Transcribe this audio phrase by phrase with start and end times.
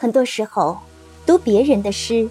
[0.00, 0.78] 很多时候，
[1.26, 2.28] 读别人的诗，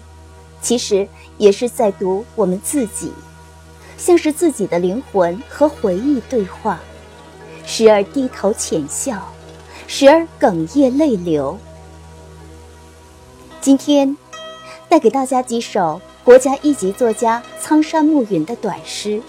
[0.62, 1.06] 其实
[1.36, 3.12] 也是在读我们自己，
[3.98, 6.80] 像是自己的灵魂和回忆对话，
[7.66, 9.30] 时而低头浅笑，
[9.86, 11.58] 时而哽咽泪流。
[13.60, 14.16] 今天，
[14.88, 19.20] 带给大家几首国家一级作家苍山暮云的短诗。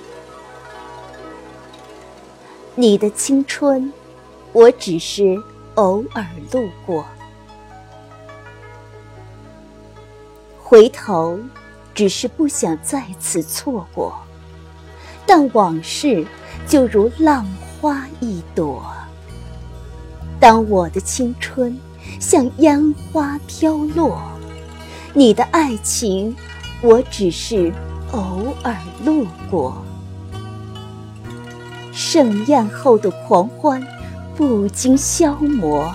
[2.76, 3.92] 你的青春，
[4.54, 5.38] 我只是
[5.76, 7.04] 偶尔路过。
[10.70, 11.40] 回头，
[11.96, 14.16] 只是不想再次错过。
[15.26, 16.24] 但往事
[16.68, 17.44] 就如浪
[17.82, 18.86] 花一朵。
[20.40, 21.76] 当我的青春
[22.20, 24.22] 像烟花飘落，
[25.16, 26.36] 你的爱情，
[26.84, 27.74] 我只是
[28.12, 29.84] 偶尔路过。
[31.92, 33.84] 盛宴后的狂欢，
[34.38, 35.92] 不经消磨，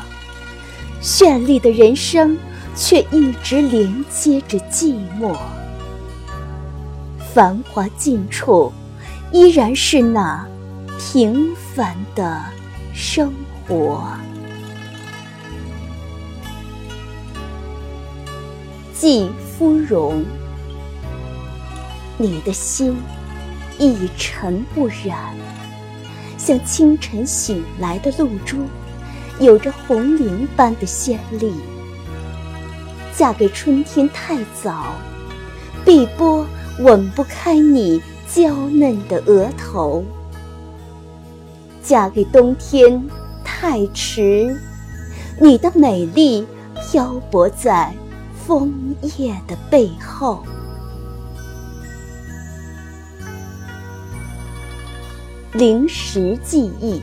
[1.00, 2.36] 绚丽的人生。
[2.76, 5.36] 却一直连接着寂寞，
[7.32, 8.72] 繁华尽处，
[9.32, 10.44] 依然是那
[10.98, 12.42] 平凡的
[12.92, 13.32] 生
[13.66, 14.08] 活。
[18.92, 20.24] 季芙蓉，
[22.16, 22.96] 你的心
[23.78, 25.36] 一尘不染，
[26.38, 28.66] 像清晨醒来的露珠，
[29.38, 31.52] 有着红绫般的鲜丽。
[33.16, 34.94] 嫁给春天太早，
[35.84, 36.44] 碧波
[36.80, 40.02] 吻不开你娇嫩的额头；
[41.80, 43.00] 嫁给冬天
[43.44, 44.60] 太迟，
[45.40, 47.94] 你的美丽漂泊在
[48.44, 48.72] 枫
[49.16, 50.44] 叶的背后。
[55.52, 57.00] 零食记忆，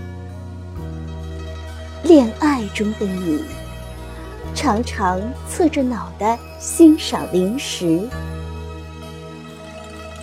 [2.04, 3.42] 恋爱中的你。
[4.54, 8.08] 常常侧着脑袋欣赏零食。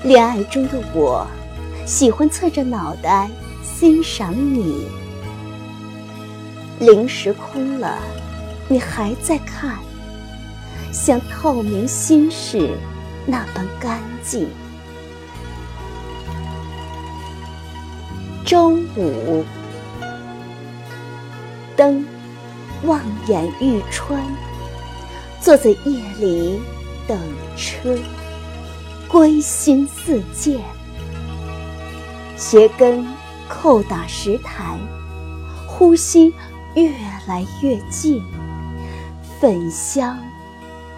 [0.04, 1.26] 恋爱中的我，
[1.84, 3.28] 喜欢侧着脑袋
[3.62, 4.86] 欣赏你。
[6.78, 7.98] 零食空了，
[8.68, 9.78] 你还在看，
[10.92, 12.70] 像透明心事
[13.26, 14.48] 那般干净。
[18.44, 19.44] 周五，
[21.76, 22.07] 灯。
[22.88, 24.18] 望眼欲穿，
[25.42, 26.58] 坐在夜里
[27.06, 27.18] 等
[27.54, 27.94] 车，
[29.06, 30.58] 归心似箭。
[32.34, 33.06] 鞋跟
[33.46, 34.78] 叩打石台，
[35.66, 36.32] 呼吸
[36.74, 36.90] 越
[37.26, 38.24] 来越近，
[39.38, 40.18] 粉香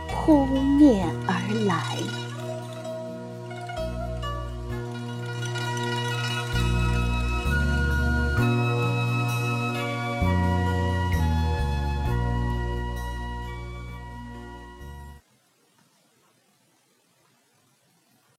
[0.09, 1.34] 扑面而
[1.67, 1.97] 来。